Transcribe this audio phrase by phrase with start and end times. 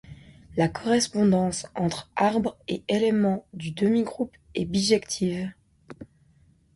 [0.57, 5.51] La correspondance entre arbres et éléments du demi-groupe est bijective.